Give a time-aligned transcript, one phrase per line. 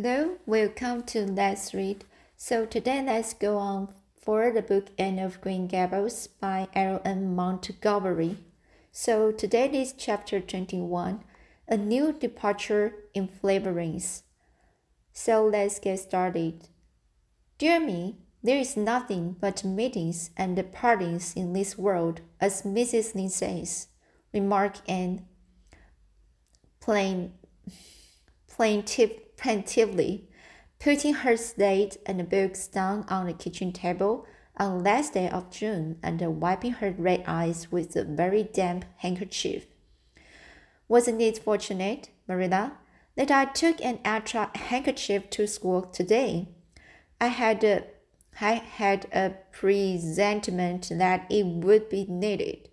[0.00, 2.04] Hello, welcome to Let's Read.
[2.36, 3.88] So today let's go on
[4.22, 7.34] for the book Anne of Green Gables by L.M.
[7.34, 8.36] Montgomery.
[8.92, 11.24] So today is chapter 21,
[11.66, 14.22] a new departure in flavorings.
[15.12, 16.68] So let's get started.
[17.58, 23.16] Dear me, there is nothing but meetings and partings in this world, as Mrs.
[23.16, 23.88] Lynde says,
[24.32, 25.26] remarked Anne
[26.78, 27.32] plain,
[28.46, 30.28] plaintive plaintively,
[30.78, 35.50] putting her slate and books down on the kitchen table on the last day of
[35.50, 39.66] June and wiping her red eyes with a very damp handkerchief.
[40.88, 42.72] Wasn't it fortunate, Marilla,
[43.14, 46.48] that I took an extra handkerchief to school today?
[47.20, 47.84] I had a,
[48.40, 52.68] I had a presentiment that it would be needed.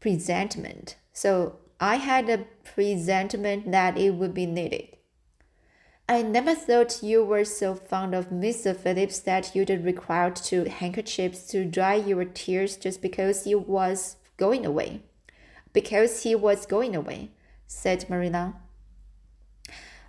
[0.00, 0.96] Presentiment.
[1.12, 4.96] So I had a presentiment that it would be needed.
[6.12, 8.76] I never thought you were so fond of Mr.
[8.76, 14.66] Phillips that you'd require two handkerchiefs to dry your tears just because he was going
[14.66, 15.00] away.
[15.72, 17.30] Because he was going away,
[17.66, 18.56] said Marilla.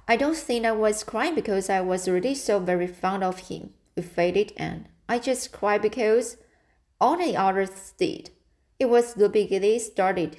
[0.06, 3.70] I don't think I was crying because I was really so very fond of him,
[3.96, 4.90] evaded Anne.
[5.08, 6.36] I just cried because
[7.00, 8.30] all the others did.
[8.78, 10.36] It was Ruby Gillis started.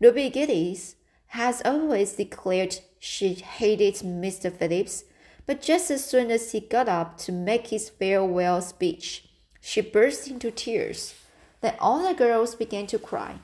[0.00, 0.96] Ruby Gillis
[1.32, 4.52] has always declared she hated Mr.
[4.52, 5.04] Phillips,
[5.46, 10.28] but just as soon as he got up to make his farewell speech, she burst
[10.28, 11.14] into tears.
[11.62, 13.36] Then all the girls began to cry,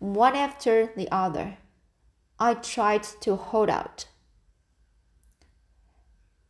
[0.00, 1.58] one after the other.
[2.40, 4.06] I tried to hold out.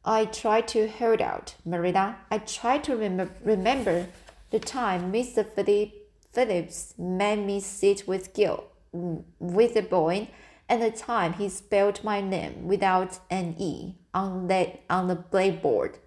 [0.07, 2.17] I tried to hold out, Marilla.
[2.31, 4.07] I tried to remember, remember
[4.49, 5.45] the time Mr.
[6.33, 8.65] Phillips made me sit with Gil,
[9.39, 10.29] with the boy
[10.69, 15.99] at the time, he spelled my name without an E on the, on the blackboard.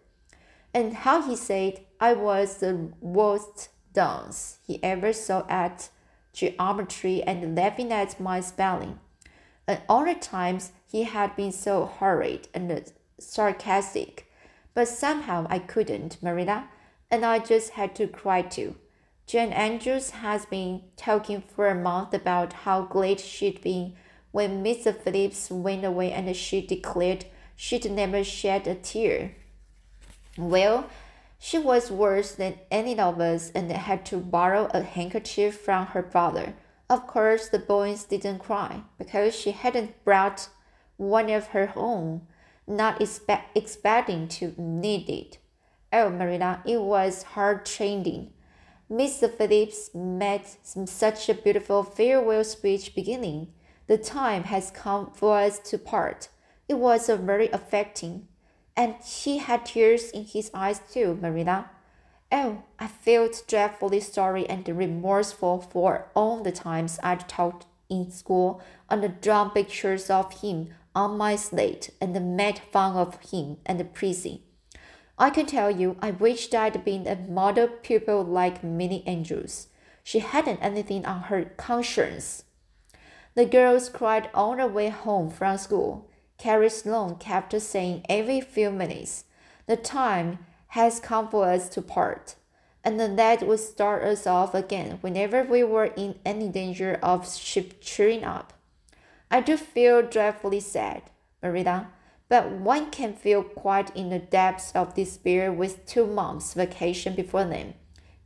[0.73, 5.89] And how he said I was the worst dunce he ever saw at
[6.33, 8.99] geometry and laughing at my spelling.
[9.67, 14.27] And the times he had been so hurried and sarcastic.
[14.73, 16.69] But somehow I couldn't, Marilla,
[17.09, 18.75] and I just had to cry too.
[19.27, 23.93] Jane Andrews has been talking for a month about how glad she'd been
[24.31, 24.95] when Mr.
[24.95, 27.25] Phillips went away and she declared
[27.55, 29.35] she'd never shed a tear.
[30.37, 30.89] Well,
[31.37, 36.03] she was worse than any of us and had to borrow a handkerchief from her
[36.03, 36.53] father.
[36.89, 40.49] Of course, the boys didn't cry because she hadn't brought
[40.97, 42.21] one of her own,
[42.67, 45.37] not expect, expecting to need it.
[45.91, 48.33] Oh, Marilla, it was heart changing.
[48.89, 49.29] Mr.
[49.29, 53.47] Phillips made such a beautiful farewell speech beginning.
[53.91, 56.29] The time has come for us to part.
[56.69, 58.29] It was very affecting,
[58.73, 61.71] and he had tears in his eyes too, Marilla.
[62.31, 68.61] Oh, I felt dreadfully sorry and remorseful for all the times I'd talked in school
[68.89, 73.93] and the drawn pictures of him on my slate and made fun of him and
[73.93, 74.43] Prissy.
[75.17, 79.67] I can tell you, I wished I'd been a model pupil like Minnie Andrews.
[80.01, 82.45] She hadn't anything on her conscience.
[83.33, 86.09] The girls cried all the way home from school.
[86.37, 89.25] Carrie Sloane kept saying every few minutes,
[89.67, 92.35] The time has come for us to part.
[92.83, 97.79] And that would start us off again whenever we were in any danger of ship
[97.79, 98.53] cheering up.
[99.29, 101.03] I do feel dreadfully sad,
[101.41, 101.89] Marilla,
[102.27, 107.45] but one can feel quite in the depths of despair with two months' vacation before
[107.45, 107.75] them.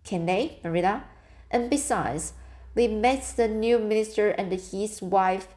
[0.04, 1.04] Can they, Marilla?
[1.52, 2.34] And besides,
[2.76, 5.48] we met the new minister and his wife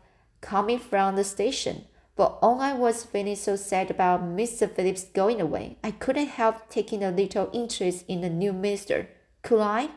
[0.40, 1.84] coming from the station.
[2.14, 4.70] But all I was feeling so sad about Mr.
[4.70, 9.08] Phillips going away, I couldn't help taking a little interest in the new minister.
[9.42, 9.90] Could I?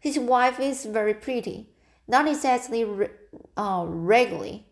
[0.00, 1.70] His wife is very pretty,
[2.06, 2.86] not exactly
[3.56, 4.66] uh, regularly,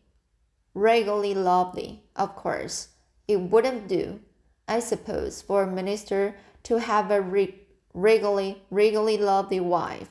[0.72, 2.88] regularly lovely, of course.
[3.26, 4.20] It wouldn't do,
[4.68, 7.60] I suppose, for a minister to have a re-
[7.92, 10.08] regularly, regularly lovely wife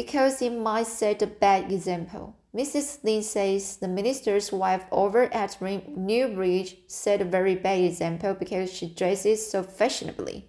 [0.00, 2.34] because it might set a bad example.
[2.56, 3.04] Mrs.
[3.04, 8.86] Lynde says the minister's wife over at Newbridge set a very bad example because she
[8.88, 10.48] dresses so fashionably.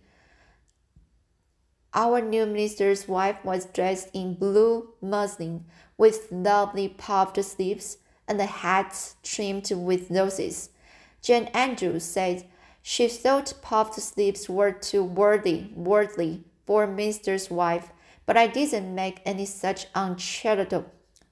[1.93, 5.65] Our new minister's wife was dressed in blue muslin
[5.97, 7.97] with lovely puffed sleeves
[8.29, 10.69] and a hat trimmed with roses.
[11.21, 12.45] Jane Andrews said
[12.81, 17.91] she thought puffed sleeves were too worldly, worldly for a minister's wife
[18.31, 20.85] but I didn't make any such uncharitable,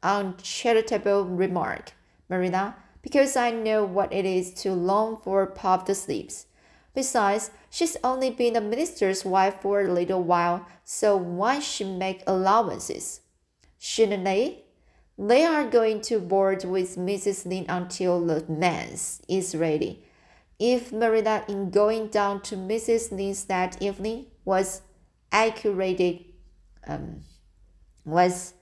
[0.03, 1.93] uncharitable remark,
[2.27, 6.47] Marilla, because I know what it is to long for puffed sleeves.
[6.93, 12.21] Besides, she's only been a minister's wife for a little while, so one should make
[12.27, 13.21] allowances.
[13.77, 14.65] Shouldn't they?
[15.17, 17.45] They are going to board with Mrs.
[17.45, 20.03] Lynde until the manse is ready.
[20.59, 23.13] If Marilla, in going down to Mrs.
[23.13, 24.81] Lynde's that evening, was
[25.31, 26.25] accurate,
[26.87, 27.21] um,
[28.05, 28.53] was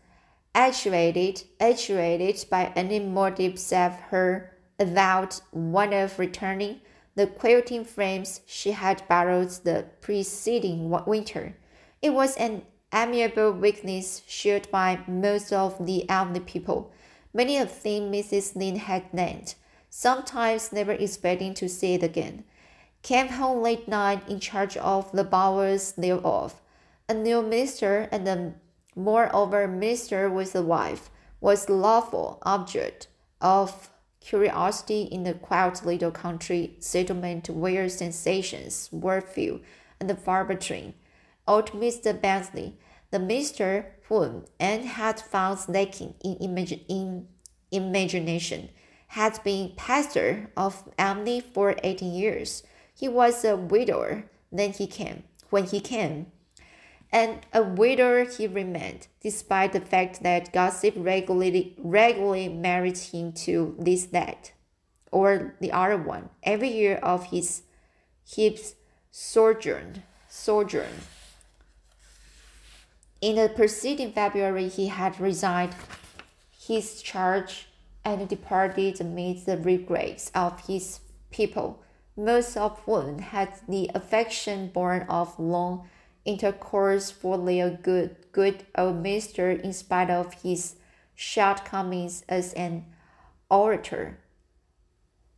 [0.54, 6.82] actuated, actuated by any motive save her avowed one of returning
[7.16, 11.56] the quilting frames she had borrowed the preceding winter.
[12.02, 12.62] It was an
[12.94, 16.92] amiable weakness shared by most of the elderly people,
[17.34, 18.56] many of them Mrs.
[18.56, 19.56] Lynde had named,
[19.90, 22.44] sometimes never expecting to see it again.
[23.02, 26.62] Came home late night in charge of the bowels thereof.
[27.10, 28.54] A new minister and a
[28.94, 31.10] moreover minister with a wife
[31.40, 33.08] was the lawful object
[33.40, 33.90] of
[34.20, 39.62] curiosity in the quiet little country settlement where sensations were few
[40.02, 40.96] and far between
[41.48, 42.20] old Mr.
[42.20, 42.78] Bentley,
[43.12, 47.28] the minister whom Anne had found lacking in, imag- in
[47.72, 48.68] imagination,
[49.08, 52.64] had been pastor of Emily for eighteen years.
[52.94, 56.28] He was a widower then he came when he came,
[57.12, 63.76] and a widower he remained, despite the fact that gossip regularly regularly married him to
[63.80, 64.52] this that
[65.12, 67.64] or the other one every year of his
[68.26, 68.76] his
[69.12, 71.02] sojourn sojourn.
[73.20, 75.74] In the preceding February, he had resigned
[76.68, 77.68] his charge
[78.06, 81.00] and departed amid the regrets of his
[81.32, 81.82] people,
[82.16, 85.88] most of whom had the affection born of long
[86.28, 90.76] intercourse for their good, good old master in spite of his
[91.16, 92.86] shortcomings as an
[93.50, 94.20] orator.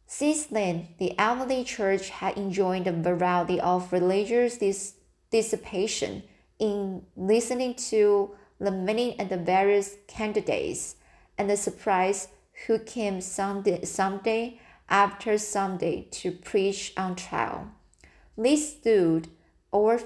[0.08, 4.96] Since then, the Emily Church had enjoyed a variety of religious dis-
[5.30, 6.24] dissipation
[6.58, 10.96] in listening to the many and the various candidates
[11.38, 12.28] and the surprise
[12.66, 14.60] who came Sunday, Sunday
[14.90, 17.70] after Sunday to preach on trial.
[18.38, 19.30] These stood
[19.72, 20.00] or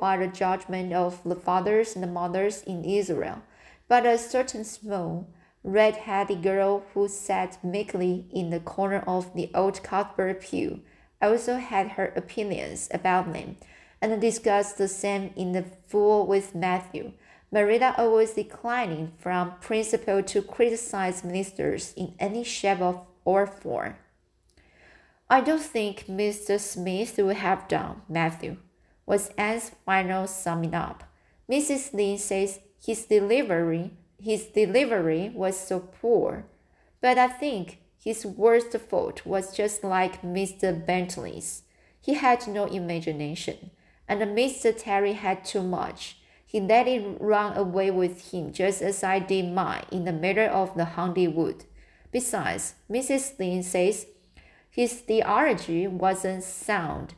[0.00, 3.42] by the judgment of the fathers and the mothers in Israel,
[3.88, 5.28] but a certain small,
[5.64, 10.80] red-headed girl who sat meekly in the corner of the old Cuthbert pew
[11.20, 13.56] also had her opinions about them
[14.00, 17.12] and discussed the same in the full with Matthew.
[17.50, 23.96] Marilla always declining from principle to criticize ministers in any shape of or form.
[25.30, 26.60] I don't think Mr.
[26.60, 28.58] Smith would have done, Matthew,
[29.08, 31.02] was Anne's final summing up.
[31.50, 31.94] Mrs.
[31.94, 36.44] Lynde says his delivery his delivery was so poor,
[37.00, 40.74] but I think his worst fault was just like Mr.
[40.84, 41.62] Bentley's.
[42.00, 43.70] He had no imagination
[44.08, 44.74] and Mr.
[44.76, 46.18] Terry had too much.
[46.44, 50.48] He let it run away with him just as I did mine in the middle
[50.48, 51.64] of the haunted wood.
[52.10, 53.38] Besides, Mrs.
[53.38, 54.06] Lynde says
[54.70, 57.14] his theology wasn't sound.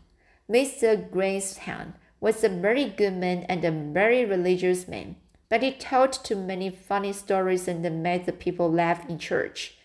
[0.51, 1.09] Mr.
[1.11, 5.15] Greenstown was a very good man and a very religious man,
[5.49, 9.77] but he told too many funny stories and made the people laugh in church.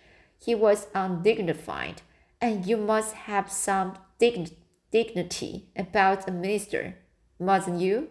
[0.43, 2.01] He was undignified,
[2.41, 4.57] and you must have some dignity
[4.95, 6.95] dignity about a minister,
[7.37, 8.07] mustn't you,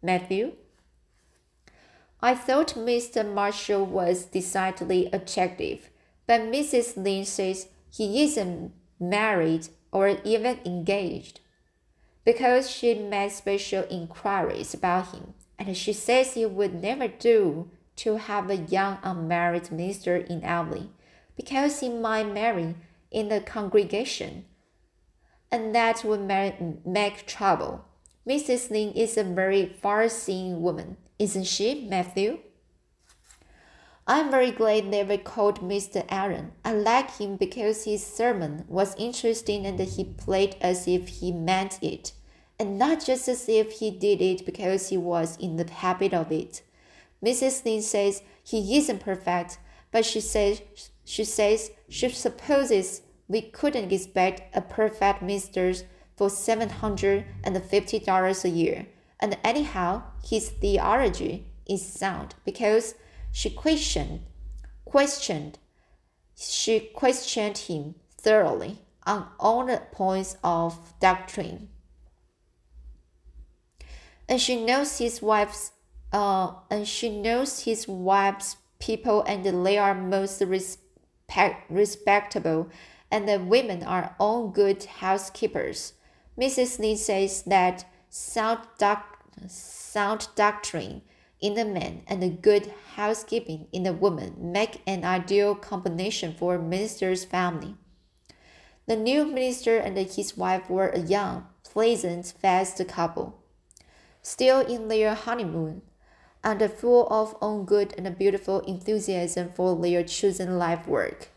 [0.00, 0.52] Matthew?
[2.20, 3.26] I thought Mr.
[3.26, 5.90] Marshall was decidedly attractive,
[6.28, 6.96] but Mrs.
[6.96, 11.40] Lynde says he isn't married or even engaged.
[12.24, 18.16] Because she made special inquiries about him, and she says it would never do to
[18.16, 20.90] have a young unmarried minister in Avonlea,
[21.36, 22.74] because he might marry
[23.10, 24.44] in the congregation
[25.54, 26.20] and that would
[26.84, 27.84] make trouble.
[28.28, 28.70] Mrs.
[28.72, 32.40] Lynde is a very far seeing woman, isn't she, Matthew?
[34.06, 36.04] I'm very glad they called Mr.
[36.10, 36.52] Allen.
[36.62, 41.82] I like him because his sermon was interesting and he played as if he meant
[41.82, 42.12] it,
[42.58, 46.30] and not just as if he did it because he was in the habit of
[46.30, 46.60] it.
[47.24, 47.64] Mrs.
[47.64, 49.58] Lynde says he isn't perfect,
[49.90, 50.60] but she says
[51.06, 55.84] she says she supposes we couldn't expect a perfect mistress
[56.14, 58.86] for $750 a year.
[59.18, 62.96] And anyhow, his theology is sound because
[63.34, 64.20] she questioned,
[64.84, 65.58] questioned,
[66.36, 71.68] she questioned him thoroughly on all the points of doctrine.
[74.28, 75.72] And she knows his wife's,
[76.12, 82.70] uh, and she knows his wife's people, and they are most respect, respectable,
[83.10, 85.94] and the women are all good housekeepers.
[86.38, 86.78] Mrs.
[86.78, 91.02] Lee says that sound, doc, sound doctrine
[91.44, 96.54] in the man and the good housekeeping in the woman make an ideal combination for
[96.54, 97.74] a minister's family.
[98.86, 103.42] The new minister and his wife were a young, pleasant, fast couple,
[104.22, 105.82] still in their honeymoon,
[106.42, 111.28] and full of own good and beautiful enthusiasm for their chosen life work.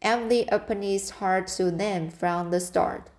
[0.00, 3.10] Emily opened his heart to them from the start.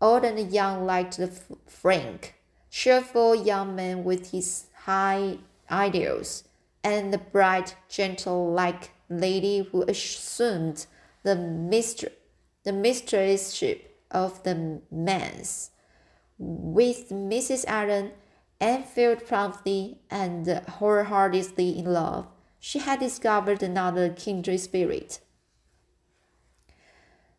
[0.00, 1.30] Old and young liked the
[1.66, 2.34] frank,
[2.72, 5.36] cheerful young man with his high
[5.70, 6.44] ideals,
[6.82, 10.86] and the bright, gentle like lady who assumed
[11.22, 12.14] the mistress
[12.64, 15.70] the mistressship of the manse.
[16.38, 17.64] With Mrs.
[17.66, 18.12] Allen,
[18.60, 22.28] Anne felt promptly and wholeheartedly in love.
[22.60, 25.18] She had discovered another kindred spirit.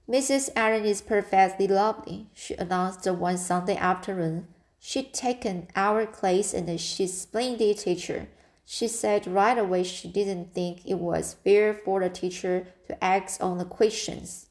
[0.09, 0.49] Mrs.
[0.57, 4.52] Allen is perfectly lovely, she announced one Sunday afternoon.
[4.85, 8.27] She'd taken our class and she's splendid teacher.
[8.65, 13.41] She said right away she didn't think it was fair for the teacher to ask
[13.41, 14.47] on the questions.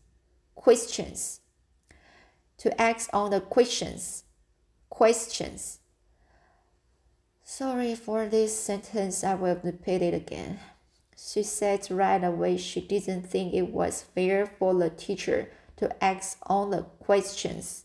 [0.55, 1.41] Questions.
[2.57, 4.25] To ask on the questions.
[4.89, 5.81] Questions.
[7.45, 10.61] Sorry for this sentence, I will repeat it again.
[11.15, 16.39] She said right away she didn't think it was fair for the teacher to ask
[16.47, 17.85] on the questions.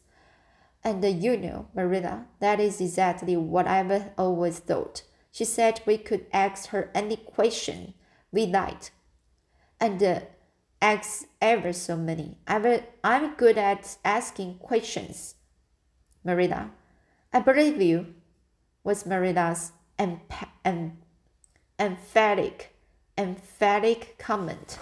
[0.84, 5.04] And you know, Marilla, that is exactly what I've always thought.
[5.32, 7.94] She said we could ask her any question
[8.32, 8.92] we liked.
[9.80, 10.22] And uh,
[10.82, 12.38] ask ever so many.
[12.48, 15.36] I'm, I'm good at asking questions.
[16.24, 16.72] Marilla,
[17.34, 18.16] I believe you,
[18.84, 20.98] was Marilla's emp- em-
[21.80, 22.74] emphatic,
[23.18, 24.78] emphatic comment.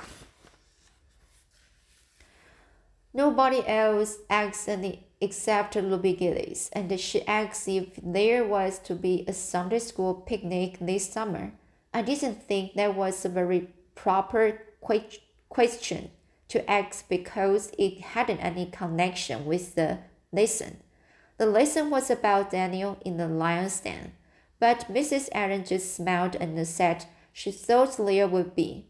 [3.16, 9.24] Nobody else asks any except Ruby Gillis, and she asked if there was to be
[9.26, 11.54] a Sunday school picnic this summer.
[11.94, 16.12] I didn't think that was a very proper que- question
[16.50, 20.00] to ask because it hadn't any connection with the
[20.34, 20.84] lesson.
[21.38, 24.12] The lesson was about Daniel in the lion's den,
[24.60, 25.30] but Mrs.
[25.32, 28.88] Allen just smiled and said she thought there would be.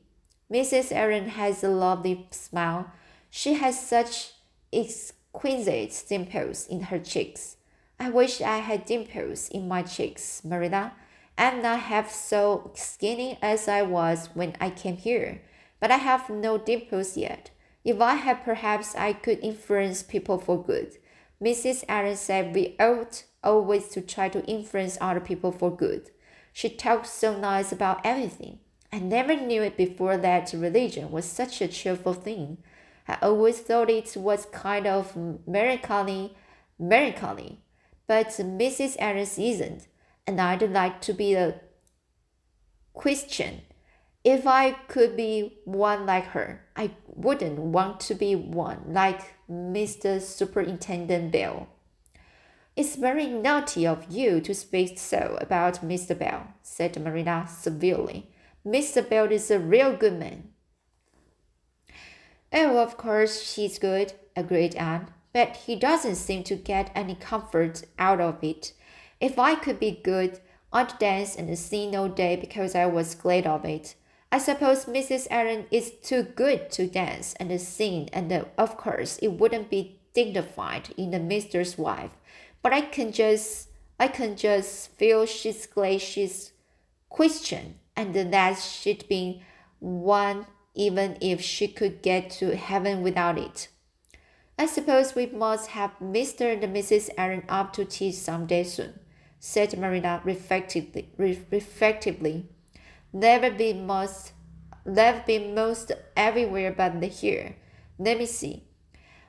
[0.51, 0.91] Mrs.
[0.91, 2.91] Allen has a lovely smile.
[3.37, 4.31] She has such
[4.71, 7.57] exquisite dimples in her cheeks.
[7.99, 10.93] I wish I had dimples in my cheeks, Marilla.
[11.37, 15.41] I'm not half so skinny as I was when I came here,
[15.81, 17.51] but I have no dimples yet.
[17.83, 20.95] If I had, perhaps I could influence people for good.
[21.43, 21.83] Mrs.
[21.89, 26.09] Allen said we ought always to try to influence other people for good.
[26.53, 28.59] She talked so nice about everything.
[28.93, 32.59] I never knew it before that religion was such a cheerful thing.
[33.07, 35.15] I always thought it was kind of
[35.47, 36.35] melancholy,
[36.79, 37.59] melancholy,
[38.07, 38.95] but Mrs.
[38.99, 39.87] Adams isn't,
[40.25, 41.61] and I'd like to be a
[42.93, 43.61] Christian.
[44.23, 50.19] If I could be one like her, I wouldn't want to be one like Mr.
[50.19, 51.67] Superintendent Bell.
[52.75, 56.17] It's very naughty of you to speak so about Mr.
[56.17, 58.31] Bell, said Marilla severely.
[58.65, 59.07] Mr.
[59.07, 60.49] Bell is a real good man.
[62.57, 67.83] Oh, of course, she's good, agreed Anne, but he doesn't seem to get any comfort
[67.99, 68.71] out of it.
[69.19, 70.39] If I could be good,
[70.71, 73.95] I'd dance and sing all day because I was glad of it.
[74.31, 75.27] I suppose Mrs.
[75.29, 80.93] Allen is too good to dance and sing, and of course it wouldn't be dignified
[80.95, 82.11] in a minister's wife.
[82.61, 83.67] But I can just,
[83.99, 86.53] I can just feel she's glad she's
[87.09, 89.41] Christian, and that she'd been
[89.79, 93.69] one even if she could get to heaven without it.
[94.59, 96.53] I suppose we must have Mr.
[96.53, 97.09] and Mrs.
[97.17, 98.99] Allen up to tea some day soon,
[99.39, 101.09] said Marilla reflectively.
[101.17, 102.45] reflectively.
[103.13, 104.33] They've been most,
[104.85, 107.55] they've been most everywhere but here.
[107.97, 108.63] Let me see.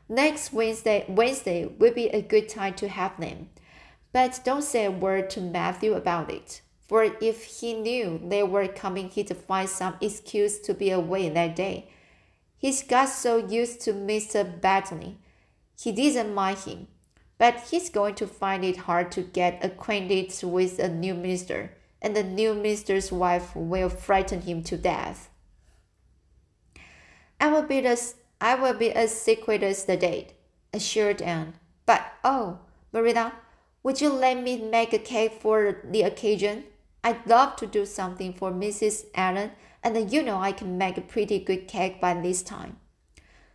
[0.09, 3.49] Next Wednesday, Wednesday will be a good time to have them,
[4.13, 8.69] but don't say a word to Matthew about it for if he knew they were
[8.69, 11.89] coming, he'd find some excuse to be away that day.
[12.59, 14.61] He's got so used to Mr.
[14.61, 15.19] Bentley,
[15.79, 16.87] he didn't mind him,
[17.39, 22.17] but he's going to find it hard to get acquainted with a new minister, and
[22.17, 25.29] the new minister's wife will frighten him to death.
[27.39, 30.33] I will be as I will be as secret as the date,
[30.73, 31.55] assured Anne.
[31.85, 32.59] But oh,
[32.93, 33.33] Marilla,
[33.83, 36.65] would you let me make a cake for the occasion?
[37.07, 39.05] I'd love to do something for Mrs.
[39.15, 39.53] Allen
[39.85, 42.79] and you know I can make a pretty good cake by this time.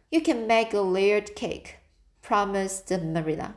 [0.10, 1.80] You can make a layered cake,
[2.22, 3.56] promised Marilla.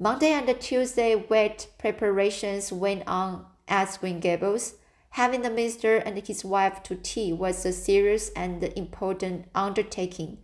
[0.00, 4.74] Monday and Tuesday wet preparations went on at Green Gables.
[5.10, 10.38] Having the minister and his wife to tea was a serious and important undertaking,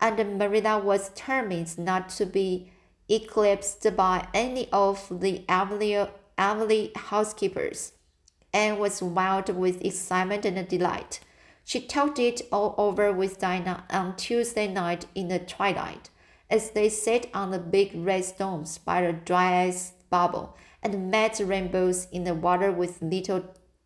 [0.00, 2.72] and Marilla was determined not to be
[3.08, 7.92] eclipsed by any of the Avonlea housekeepers
[8.52, 11.20] and was wild with excitement and delight.
[11.64, 16.08] She talked it all over with Diana on Tuesday night in the twilight,
[16.48, 22.06] as they sat on the big red stones by the Dryad's bubble and met rainbows
[22.10, 23.44] in the water with little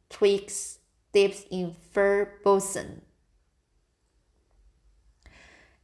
[0.08, 0.78] twigs
[1.12, 3.02] dipped in fir balsam.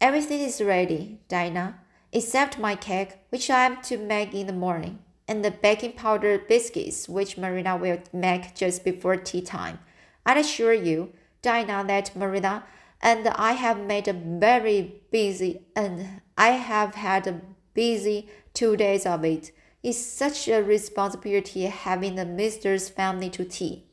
[0.00, 1.80] Everything is ready, Diana,
[2.12, 6.38] except my cake, which I am to make in the morning and the baking powder
[6.38, 9.78] biscuits, which Marilla will make just before tea time.
[10.24, 12.64] I assure you, Diana, that Marilla
[13.00, 17.40] and I have made a very busy and I have had a
[17.74, 19.52] busy two days of it.
[19.82, 23.84] It's such a responsibility having the minister's family to tea.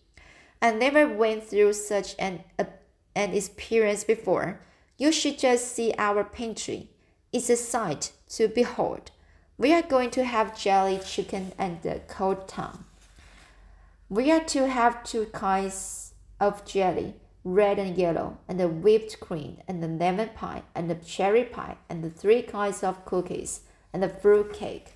[0.62, 2.66] I never went through such an, a,
[3.16, 4.62] an experience before.
[4.98, 6.90] You should just see our pantry.
[7.32, 9.12] It's a sight to behold.
[9.58, 12.84] We are going to have jelly chicken and the cold tongue.
[14.10, 17.14] We are to have two kinds of jelly,
[17.46, 21.78] red and yellow, and the whipped cream, and the lemon pie, and the cherry pie,
[21.90, 23.62] and the three kinds of cookies,
[23.94, 24.92] and the fruit cake,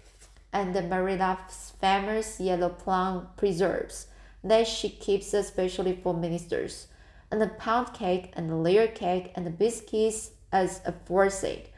[0.51, 4.07] and the Marilla's famous yellow plum preserves
[4.43, 6.87] that she keeps especially for ministers,
[7.31, 11.69] and the pound cake, and the layer cake, and the biscuits as aforesaid,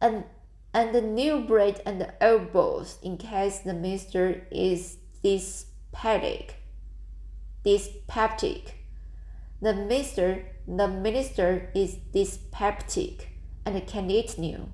[0.00, 0.22] and
[0.72, 6.56] and the new bread and the old bowls in case the minister is dyspeptic.
[7.64, 8.74] Dyspeptic.
[9.60, 13.28] The minister, the minister is dyspeptic
[13.66, 14.72] and can eat new.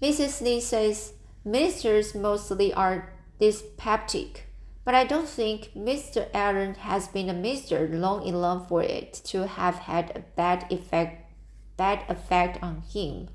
[0.00, 0.42] Mrs.
[0.42, 1.14] Lee says
[1.44, 4.42] ministers mostly are dyspeptic,
[4.84, 6.28] but I don't think Mr.
[6.34, 11.32] Allen has been a minister long enough for it to have had a bad effect,
[11.76, 13.28] bad effect on him.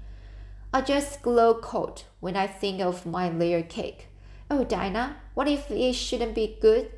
[0.71, 4.09] I just glow cold when I think of my layer cake.
[4.51, 6.91] Oh, Diana, what if it shouldn't be good?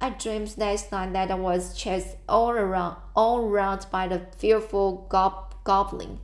[0.00, 5.06] I dreamed last night that I was chased all around, all around by the fearful
[5.10, 6.20] gob goblin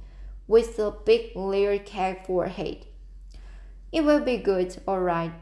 [0.47, 2.87] with a big layer cake for a head.
[3.93, 5.33] It will be good, all right,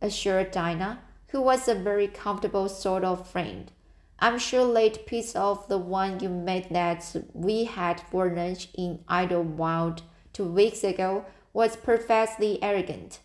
[0.00, 3.72] assured Diana, who was a very comfortable sort of friend.
[4.20, 9.00] I'm sure late piece of the one you made that we had for lunch in
[9.08, 10.02] Idlewild
[10.36, 13.20] two weeks ago was perfectly arrogant.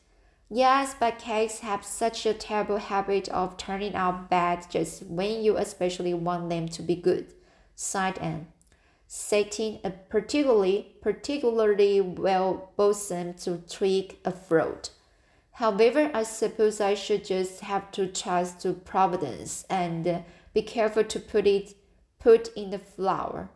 [0.49, 5.57] Yes, but cakes have such a terrible habit of turning out bad just when you
[5.57, 7.33] especially want them to be good,
[7.75, 8.47] sighed Anne.
[9.07, 14.91] Setting a particularly particularly well bosom to tweak a throat.
[15.53, 21.19] However, I suppose I should just have to trust to Providence and be careful to
[21.19, 21.75] put it
[22.19, 23.49] put in the flour.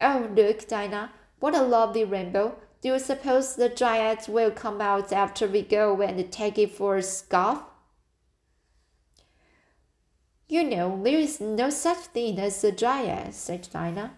[0.00, 2.56] Oh, look, Diana, what a lovely rainbow!
[2.82, 6.96] Do you suppose the Dryads will come out after we go and take it for
[6.96, 7.62] a scoff?
[10.48, 14.12] You know, there is no such thing as a Dryad, said Diana.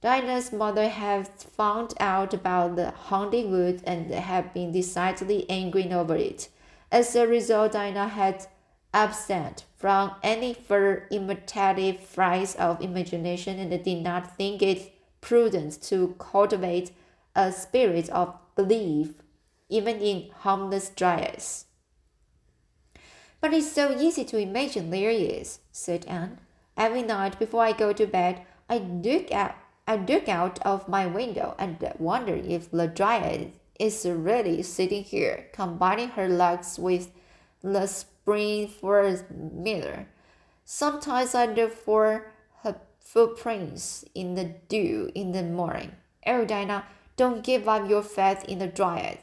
[0.00, 6.14] Diana's mother had found out about the haunted wood and had been decidedly angry over
[6.14, 6.48] it.
[6.92, 8.46] As a result, Diana had
[8.92, 16.14] abstained from any further imitative flights of imagination and did not think it prudent to
[16.18, 16.92] cultivate
[17.34, 19.14] a spirit of belief,
[19.68, 21.66] even in harmless dryads.
[23.40, 26.38] But it's so easy to imagine there is, said Anne.
[26.76, 31.06] Every night before I go to bed, I look at I look out of my
[31.06, 37.10] window and wonder if the dryad is really sitting here, combining her legs with
[37.62, 40.06] the spring for mirror.
[40.64, 45.92] Sometimes I look for her footprints in the dew in the morning.
[46.26, 49.18] Oh, Diana, don't give up your faith in the Dryad.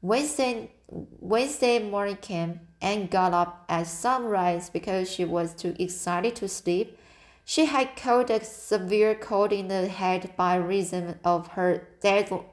[0.00, 6.48] Wednesday, Wednesday morning came and got up at sunrise because she was too excited to
[6.48, 6.98] sleep.
[7.44, 12.44] She had caught a severe cold in the head by reason of her dabbling,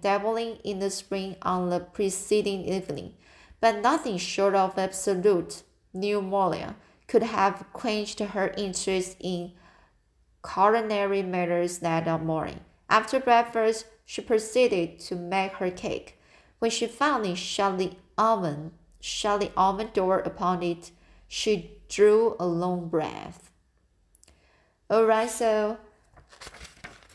[0.00, 3.14] dabbling in the spring on the preceding evening,
[3.60, 9.52] but nothing short of absolute pneumonia could have quenched her interest in
[10.54, 12.60] culinary matters that morning.
[12.88, 16.18] After breakfast, she proceeded to make her cake.
[16.58, 20.90] When she finally shut the oven, shut the oven door upon it,
[21.28, 23.50] She drew a long breath.
[24.90, 25.78] Alright, so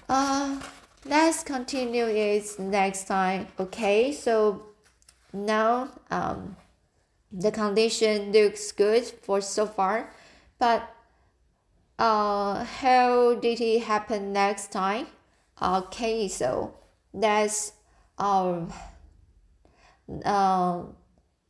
[0.10, 0.62] uh
[1.06, 3.48] let's continue it next time.
[3.58, 4.64] Okay, so
[5.32, 6.58] now um
[7.32, 10.12] the condition looks good for so far,
[10.60, 10.94] but
[12.02, 15.08] uh how did it happen next time?
[15.62, 16.74] Okay, so
[17.14, 17.74] that's
[18.18, 18.74] um
[20.26, 20.84] uh,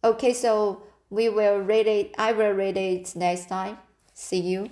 [0.04, 3.78] okay so we will read it i will read it next time
[4.14, 4.70] see you